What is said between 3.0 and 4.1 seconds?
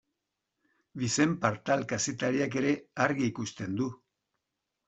argi ikusten du.